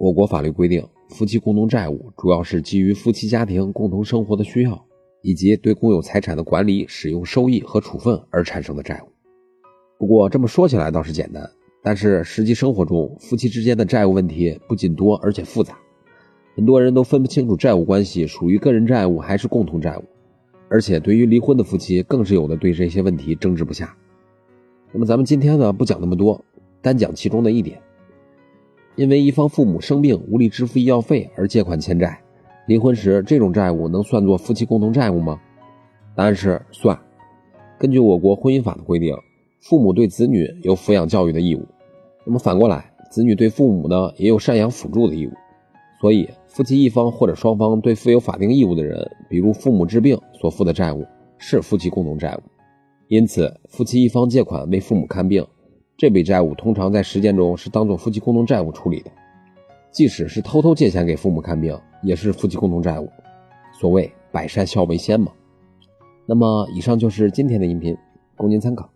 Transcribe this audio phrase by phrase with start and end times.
[0.00, 4.82] 我国法律规定，夫妻共同债务主要是基于夫妻家庭共同生活的需要，
[5.20, 9.12] 以及对公有财产的管理、使用、收益和处分而产生的债务。
[9.98, 11.46] 不过这么说起来倒是简单，
[11.82, 15.76] 但是实际生活中，夫妻之间的债务问题不仅多，而且复杂。
[16.56, 20.04] 很多人都分不清楚债务关系属于个人债务还是共同债务，
[20.70, 23.94] 而且对于离婚的夫妻，更是有的对这些问题争执不下。
[24.92, 26.42] 那么咱们今天呢，不讲那么多。
[26.80, 27.78] 单讲其中的一点，
[29.00, 32.20] 因为一方父母生病无力支付医药费而借款欠债，
[32.66, 35.40] 离婚时这种债务能算作夫妻共同债务吗？
[36.14, 37.00] 答案是算。
[37.78, 39.16] 根据我国婚姻法的规定，
[39.58, 41.66] 父母对子女有抚养教育的义务，
[42.26, 45.30] 那么反过来，子女对父母呢也有赡养辅助的义务。
[45.98, 51.06] 所以，夫妻一方或者双方对负有法定义务的人，比如父母治病所负的债务，
[51.38, 52.42] 是夫妻共同债务。
[53.08, 55.42] 因此，夫妻一方借款为父母看病。
[56.00, 59.10] 这笔债务通常在实践中是当做夫妻共同债务处理的，
[59.90, 63.06] 即使是偷偷借钱给父母看病，也是夫妻共同债务。
[63.78, 65.30] 所谓百善孝为先嘛。
[66.24, 67.94] 那么，以上就是今天的音频，
[68.34, 68.88] 供您参考。